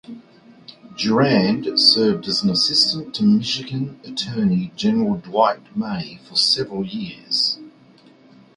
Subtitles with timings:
[0.97, 7.59] Durand served as an assistant to Michigan Attorney General Dwight May for several years.